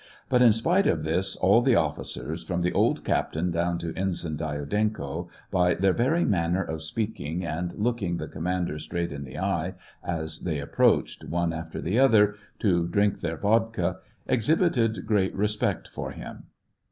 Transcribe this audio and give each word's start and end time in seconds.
But, 0.29 0.41
in 0.41 0.51
spite 0.51 0.87
of 0.87 1.03
this, 1.03 1.35
all 1.35 1.61
the 1.61 1.75
officers, 1.75 2.41
from 2.43 2.61
the 2.61 2.73
old 2.73 3.05
captain 3.05 3.51
down 3.51 3.77
to 3.77 3.93
Ensign 3.95 4.35
Dyadenko, 4.35 5.29
by 5.51 5.75
their 5.75 5.93
very 5.93 6.25
manner 6.25 6.63
of 6.63 6.81
speaking 6.81 7.45
and 7.45 7.71
looking 7.75 8.17
the 8.17 8.27
commander 8.27 8.79
straight 8.79 9.11
in 9.11 9.25
the 9.25 9.37
eye, 9.37 9.75
as 10.03 10.39
they 10.39 10.57
approached, 10.57 11.25
one 11.25 11.53
after 11.53 11.79
the 11.79 11.99
other, 11.99 12.33
to 12.61 12.87
drink 12.87 13.19
their 13.21 13.37
vodka, 13.37 13.97
exhibited 14.27 15.05
great 15.05 15.35
respect 15.35 15.87
for 15.87 16.09
him. 16.09 16.45